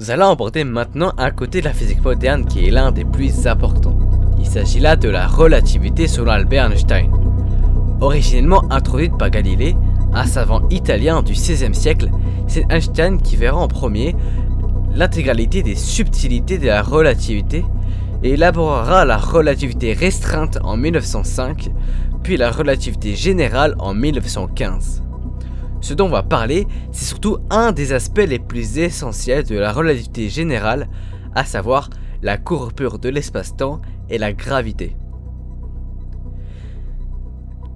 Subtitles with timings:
[0.00, 3.46] Nous allons aborder maintenant un côté de la physique moderne qui est l'un des plus
[3.46, 3.98] importants.
[4.38, 7.10] Il s'agit là de la relativité selon Albert Einstein.
[8.00, 9.76] Originellement introduite par Galilée,
[10.14, 12.08] un savant italien du XVIe siècle,
[12.46, 14.16] c'est Einstein qui verra en premier
[14.94, 17.62] l'intégralité des subtilités de la relativité
[18.22, 21.70] et élaborera la relativité restreinte en 1905,
[22.22, 25.02] puis la relativité générale en 1915.
[25.80, 29.72] Ce dont on va parler, c'est surtout un des aspects les plus essentiels de la
[29.72, 30.88] relativité générale,
[31.34, 31.90] à savoir
[32.22, 34.96] la courbure de l'espace-temps et la gravité.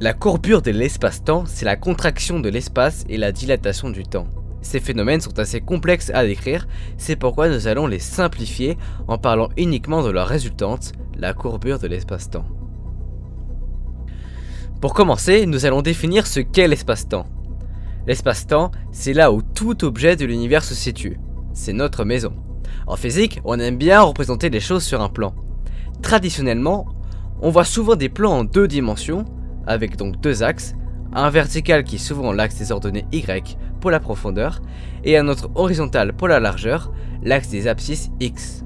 [0.00, 4.26] La courbure de l'espace-temps, c'est la contraction de l'espace et la dilatation du temps.
[4.60, 6.66] Ces phénomènes sont assez complexes à décrire,
[6.96, 8.76] c'est pourquoi nous allons les simplifier
[9.08, 12.46] en parlant uniquement de leur résultante, la courbure de l'espace-temps.
[14.80, 17.26] Pour commencer, nous allons définir ce qu'est l'espace-temps.
[18.06, 21.18] L'espace-temps, c'est là où tout objet de l'univers se situe.
[21.52, 22.32] C'est notre maison.
[22.86, 25.34] En physique, on aime bien représenter les choses sur un plan.
[26.02, 26.86] Traditionnellement,
[27.40, 29.24] on voit souvent des plans en deux dimensions,
[29.66, 30.74] avec donc deux axes,
[31.14, 34.60] un vertical qui est souvent l'axe des ordonnées Y pour la profondeur,
[35.04, 38.64] et un autre horizontal pour la largeur, l'axe des abscisses X.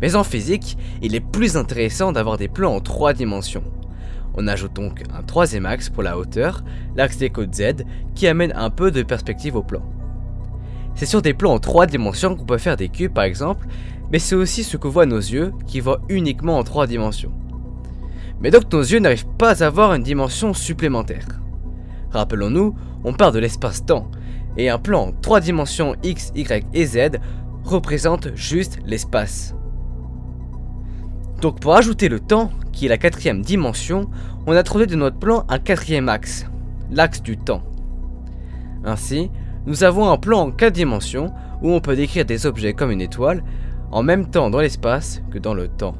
[0.00, 3.64] Mais en physique, il est plus intéressant d'avoir des plans en trois dimensions.
[4.34, 6.62] On ajoute donc un troisième axe pour la hauteur,
[6.96, 9.82] l'axe des côtes Z, qui amène un peu de perspective au plan.
[10.94, 13.66] C'est sur des plans en trois dimensions qu'on peut faire des cubes par exemple,
[14.12, 17.32] mais c'est aussi ce que voient nos yeux qui voient uniquement en trois dimensions.
[18.40, 21.26] Mais donc nos yeux n'arrivent pas à avoir une dimension supplémentaire.
[22.10, 24.10] Rappelons-nous, on parle de l'espace-temps,
[24.56, 27.18] et un plan en trois dimensions X, Y et Z
[27.64, 29.54] représente juste l'espace.
[31.40, 34.08] Donc pour ajouter le temps, qui est la quatrième dimension,
[34.46, 36.46] on a trouvé de notre plan un quatrième axe,
[36.90, 37.62] l'axe du temps.
[38.84, 39.30] Ainsi,
[39.66, 43.00] nous avons un plan en quatre dimensions où on peut décrire des objets comme une
[43.00, 43.44] étoile,
[43.90, 45.96] en même temps dans l'espace que dans le temps.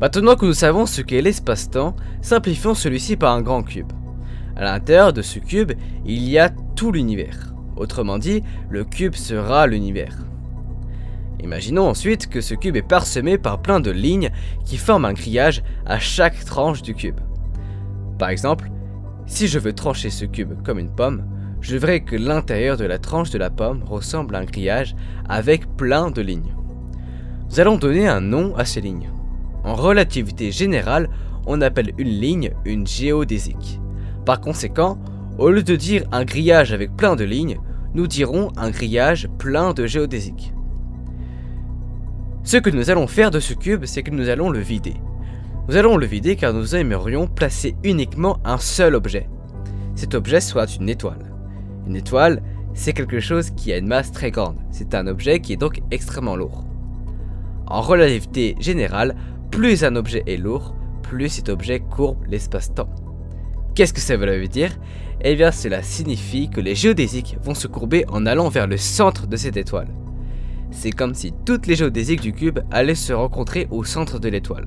[0.00, 3.92] Maintenant que nous savons ce qu'est l'espace-temps, simplifions celui-ci par un grand cube.
[4.56, 5.72] À l'intérieur de ce cube,
[6.04, 7.54] il y a tout l'univers.
[7.76, 10.16] Autrement dit, le cube sera l'univers.
[11.44, 14.30] Imaginons ensuite que ce cube est parsemé par plein de lignes
[14.64, 17.20] qui forment un grillage à chaque tranche du cube.
[18.18, 18.70] Par exemple,
[19.26, 21.26] si je veux trancher ce cube comme une pomme,
[21.60, 24.96] je verrai que l'intérieur de la tranche de la pomme ressemble à un grillage
[25.28, 26.56] avec plein de lignes.
[27.50, 29.12] Nous allons donner un nom à ces lignes.
[29.64, 31.10] En relativité générale,
[31.46, 33.80] on appelle une ligne une géodésique.
[34.24, 34.98] Par conséquent,
[35.36, 37.60] au lieu de dire un grillage avec plein de lignes,
[37.92, 40.53] nous dirons un grillage plein de géodésiques.
[42.46, 44.96] Ce que nous allons faire de ce cube, c'est que nous allons le vider.
[45.66, 49.30] Nous allons le vider car nous aimerions placer uniquement un seul objet.
[49.94, 51.32] Cet objet soit une étoile.
[51.86, 52.42] Une étoile,
[52.74, 54.58] c'est quelque chose qui a une masse très grande.
[54.70, 56.66] C'est un objet qui est donc extrêmement lourd.
[57.66, 59.16] En relativité générale,
[59.50, 62.90] plus un objet est lourd, plus cet objet courbe l'espace-temps.
[63.74, 64.76] Qu'est-ce que ça veut dire?
[65.22, 69.26] Eh bien cela signifie que les géodésiques vont se courber en allant vers le centre
[69.26, 69.88] de cette étoile.
[70.70, 74.66] C'est comme si toutes les géodésiques du cube allaient se rencontrer au centre de l'étoile.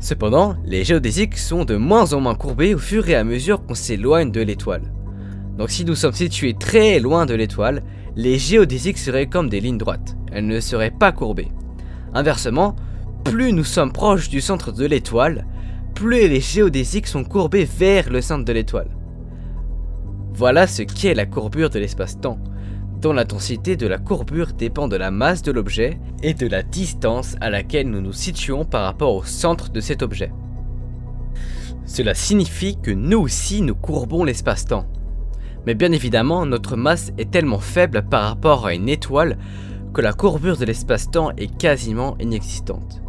[0.00, 3.74] Cependant, les géodésiques sont de moins en moins courbées au fur et à mesure qu'on
[3.74, 4.92] s'éloigne de l'étoile.
[5.56, 7.82] Donc si nous sommes situés très loin de l'étoile,
[8.16, 11.52] les géodésiques seraient comme des lignes droites, elles ne seraient pas courbées.
[12.12, 12.76] Inversement,
[13.24, 15.46] plus nous sommes proches du centre de l'étoile,
[15.94, 18.90] plus les géodésiques sont courbées vers le centre de l'étoile.
[20.34, 22.38] Voilà ce qu'est la courbure de l'espace-temps
[23.04, 27.36] dont l'intensité de la courbure dépend de la masse de l'objet et de la distance
[27.42, 30.32] à laquelle nous nous situons par rapport au centre de cet objet.
[31.84, 34.86] Cela signifie que nous aussi nous courbons l'espace-temps.
[35.66, 39.36] Mais bien évidemment, notre masse est tellement faible par rapport à une étoile
[39.92, 43.02] que la courbure de l'espace-temps est quasiment inexistante.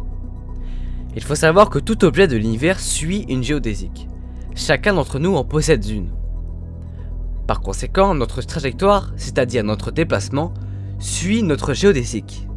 [1.16, 4.08] Il faut savoir que tout objet de l'univers suit une géodésique.
[4.54, 6.10] Chacun d'entre nous en possède une.
[7.46, 10.52] Par conséquent, notre trajectoire, c'est-à-dire notre déplacement,
[10.98, 12.48] suit notre géodésique.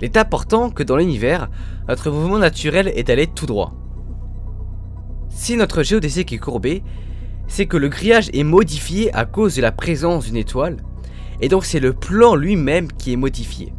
[0.00, 1.48] Il est important que dans l'univers,
[1.88, 3.72] notre mouvement naturel est d'aller tout droit.
[5.28, 6.82] Si notre géodésique est courbée,
[7.46, 10.78] c'est que le grillage est modifié à cause de la présence d'une étoile,
[11.40, 13.72] et donc c'est le plan lui-même qui est modifié.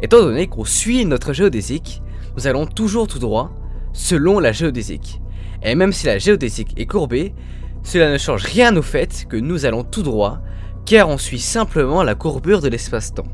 [0.00, 2.02] Étant donné qu'on suit notre géodésique,
[2.36, 3.50] nous allons toujours tout droit,
[3.92, 5.20] selon la géodésique.
[5.62, 7.34] Et même si la géodésique est courbée,
[7.82, 10.38] cela ne change rien au fait que nous allons tout droit,
[10.86, 13.28] car on suit simplement la courbure de l'espace-temps.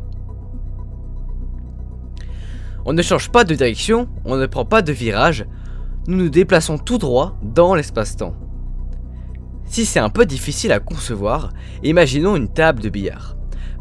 [2.84, 5.46] On ne change pas de direction, on ne prend pas de virage,
[6.06, 8.36] nous nous déplaçons tout droit dans l'espace-temps.
[9.64, 11.50] Si c'est un peu difficile à concevoir,
[11.82, 13.36] imaginons une table de billard.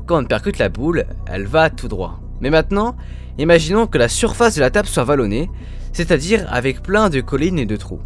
[0.08, 2.20] Quand on percute la boule, elle va tout droit.
[2.42, 2.96] Mais maintenant,
[3.38, 5.50] imaginons que la surface de la table soit vallonnée,
[5.94, 8.02] c'est-à-dire avec plein de collines et de trous.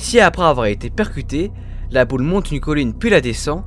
[0.00, 1.52] Si après avoir été percutée,
[1.90, 3.64] la boule monte une colline puis la descend,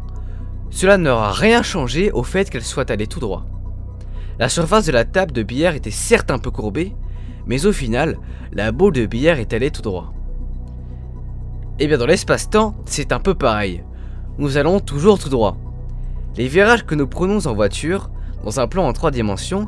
[0.71, 3.45] cela n'aura rien changé au fait qu'elle soit allée tout droit.
[4.39, 6.95] La surface de la table de billard était certes un peu courbée,
[7.45, 8.17] mais au final,
[8.51, 10.11] la boule de billard est allée tout droit.
[11.77, 13.83] Et eh bien dans l'espace-temps, c'est un peu pareil.
[14.39, 15.55] Nous allons toujours tout droit.
[16.35, 18.09] Les virages que nous prenons en voiture,
[18.43, 19.67] dans un plan en trois dimensions,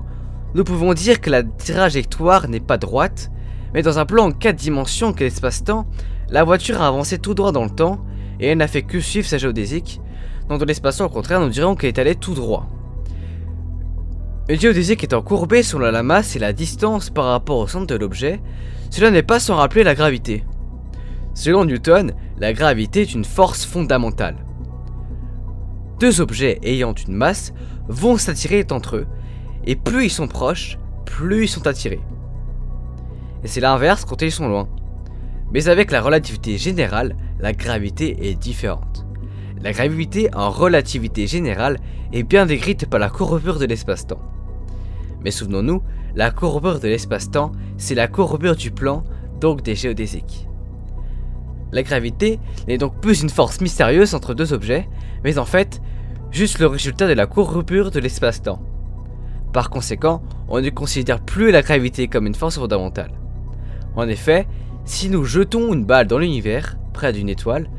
[0.56, 3.30] nous pouvons dire que la trajectoire n'est pas droite,
[3.76, 5.86] mais dans un plan en quatre dimensions qu'est l'espace-temps,
[6.30, 8.00] la voiture a avancé tout droit dans le temps
[8.40, 10.00] et elle n'a fait que suivre sa géodésique.
[10.48, 12.70] Dans l'espace-temps, au contraire, nous dirons qu'elle est allée tout droit.
[14.48, 17.96] Une géodésique étant courbée selon la masse et la distance par rapport au centre de
[17.96, 18.40] l'objet,
[18.92, 20.46] cela n'est pas sans rappeler la gravité.
[21.34, 24.38] Selon Newton, la gravité est une force fondamentale.
[26.00, 27.54] Deux objets ayant une masse
[27.90, 29.08] vont s'attirer entre eux,
[29.66, 32.00] et plus ils sont proches, plus ils sont attirés.
[33.46, 34.68] Et c'est l'inverse quand ils sont loin.
[35.54, 39.06] Mais avec la relativité générale, la gravité est différente.
[39.62, 41.78] La gravité en relativité générale
[42.12, 44.20] est bien décrite par la courbure de l'espace-temps.
[45.24, 45.84] Mais souvenons-nous,
[46.16, 49.04] la courbure de l'espace-temps, c'est la courbure du plan,
[49.40, 50.48] donc des géodésiques.
[51.72, 54.90] La gravité n'est donc plus une force mystérieuse entre deux objets,
[55.24, 55.84] mais en fait,
[56.32, 58.64] juste le résultat de la courbure de l'espace-temps.
[59.54, 63.12] Par conséquent, on ne considère plus la gravité comme une force fondamentale.
[63.96, 64.48] En effet,
[64.84, 67.70] si nous jetons une balle dans l'univers, près d'une étoile,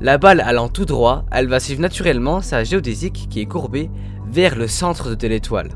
[0.00, 3.90] la balle allant tout droit, elle va suivre naturellement sa géodésique qui est courbée
[4.26, 5.70] vers le centre de l'étoile.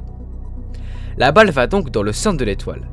[1.19, 2.89] La balle va donc dans le centre de l'étoile.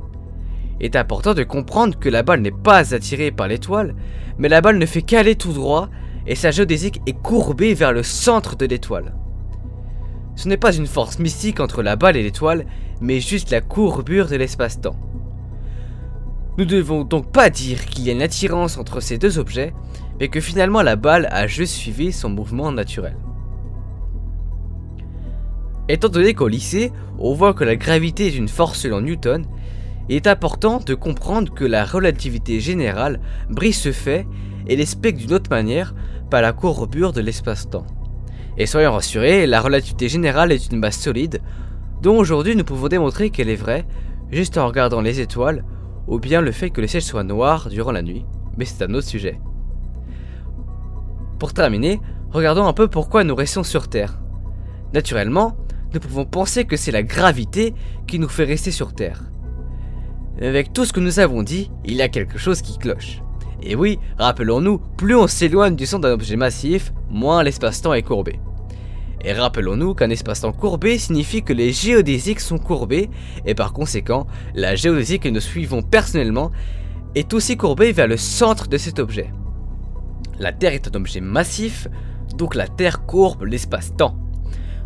[0.80, 3.96] Il est important de comprendre que la balle n'est pas attirée par l'étoile,
[4.38, 5.90] mais la balle ne fait qu'aller tout droit
[6.26, 9.14] et sa géodésique est courbée vers le centre de l'étoile.
[10.36, 12.66] Ce n'est pas une force mystique entre la balle et l'étoile,
[13.02, 14.96] mais juste la courbure de l'espace-temps.
[16.60, 19.74] Nous ne devons donc pas dire qu'il y a une attirance entre ces deux objets,
[20.20, 23.16] mais que finalement la balle a juste suivi son mouvement naturel.
[25.88, 29.46] Étant donné qu'au lycée, on voit que la gravité est une force selon Newton,
[30.10, 34.28] il est important de comprendre que la relativité générale brise ce fait
[34.68, 35.96] et l'explique d'une autre manière
[36.30, 37.88] par la courbure de l'espace-temps.
[38.58, 41.40] Et soyons rassurés, la relativité générale est une masse solide,
[42.02, 43.86] dont aujourd'hui nous pouvons démontrer qu'elle est vraie
[44.30, 45.64] juste en regardant les étoiles
[46.10, 48.26] ou bien le fait que le ciel soit noir durant la nuit,
[48.58, 49.40] mais c'est un autre sujet.
[51.38, 52.02] Pour terminer,
[52.32, 54.20] regardons un peu pourquoi nous restons sur Terre.
[54.94, 55.56] Naturellement,
[55.94, 57.74] nous pouvons penser que c'est la gravité
[58.08, 59.24] qui nous fait rester sur Terre.
[60.42, 63.22] Avec tout ce que nous avons dit, il y a quelque chose qui cloche.
[63.62, 68.40] Et oui, rappelons-nous, plus on s'éloigne du centre d'un objet massif, moins l'espace-temps est courbé.
[69.22, 73.10] Et rappelons-nous qu'un espace-temps courbé signifie que les géodésiques sont courbés,
[73.46, 76.52] et par conséquent, la géodésique que nous suivons personnellement
[77.16, 79.32] est aussi courbée vers le centre de cet objet.
[80.40, 81.88] La Terre est un objet massif,
[82.36, 84.16] donc la Terre courbe l'espace-temps.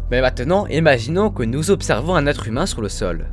[0.09, 3.31] Mais maintenant, imaginons que nous observons un être humain sur le sol.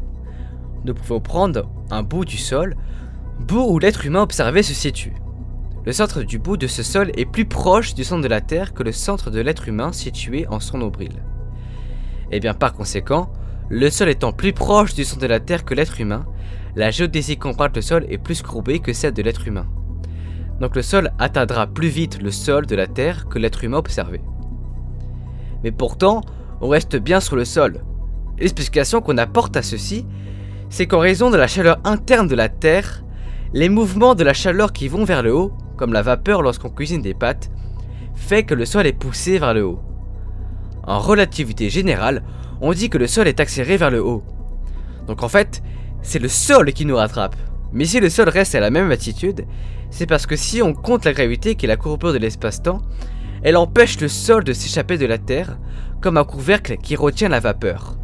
[0.84, 2.76] Nous pouvons prendre un bout du sol,
[3.38, 5.14] bout où l'être humain observé se situe.
[5.86, 8.74] Le centre du bout de ce sol est plus proche du centre de la Terre
[8.74, 11.22] que le centre de l'être humain situé en son nombril.
[12.30, 13.32] Et eh bien par conséquent,
[13.70, 16.26] le sol étant plus proche du centre de la Terre que l'être humain,
[16.76, 19.66] la géodésie comparable le sol est plus courbée que celle de l'être humain.
[20.60, 24.20] Donc le sol atteindra plus vite le sol de la Terre que l'être humain observé.
[25.64, 26.20] Mais pourtant,
[26.60, 27.82] on reste bien sur le sol.
[28.38, 30.04] L'explication qu'on apporte à ceci,
[30.68, 33.02] c'est qu'en raison de la chaleur interne de la Terre,
[33.54, 37.00] les mouvements de la chaleur qui vont vers le haut comme la vapeur lorsqu'on cuisine
[37.00, 37.50] des pâtes,
[38.14, 39.80] fait que le sol est poussé vers le haut.
[40.86, 42.22] En relativité générale,
[42.60, 44.22] on dit que le sol est accéléré vers le haut.
[45.06, 45.62] Donc en fait,
[46.02, 47.34] c'est le sol qui nous rattrape.
[47.72, 49.46] Mais si le sol reste à la même attitude,
[49.88, 52.82] c'est parce que si on compte la gravité qui est la courbure de l'espace-temps,
[53.42, 55.56] elle empêche le sol de s'échapper de la Terre,
[56.02, 57.96] comme un couvercle qui retient la vapeur.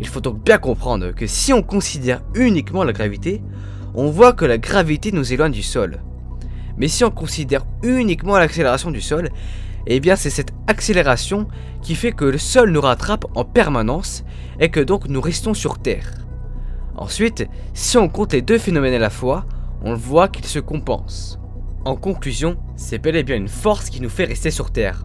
[0.00, 3.42] Il faut donc bien comprendre que si on considère uniquement la gravité,
[3.94, 6.02] on voit que la gravité nous éloigne du sol.
[6.76, 9.30] Mais si on considère uniquement l'accélération du sol,
[9.86, 11.46] eh bien c'est cette accélération
[11.82, 14.24] qui fait que le sol nous rattrape en permanence
[14.60, 16.10] et que donc nous restons sur Terre.
[16.96, 19.46] Ensuite, si on compte les deux phénomènes à la fois,
[19.82, 21.38] on voit qu'ils se compensent.
[21.84, 25.04] En conclusion, c'est bel et bien une force qui nous fait rester sur Terre.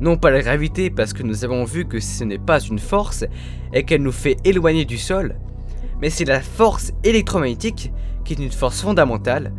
[0.00, 3.24] Non pas la gravité parce que nous avons vu que ce n'est pas une force
[3.72, 5.36] et qu'elle nous fait éloigner du sol,
[6.00, 7.92] mais c'est la force électromagnétique
[8.24, 9.52] qui est une force fondamentale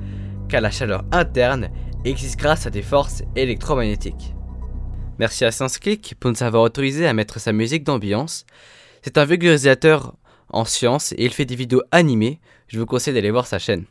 [0.50, 1.70] car la chaleur interne
[2.04, 4.36] existent grâce à des forces électromagnétiques.
[5.18, 8.46] Merci à ScienceClick pour nous avoir autorisé à mettre sa musique d'ambiance.
[9.02, 10.16] C'est un vulgarisateur
[10.50, 12.40] en sciences et il fait des vidéos animées.
[12.68, 13.86] Je vous conseille d'aller voir sa chaîne.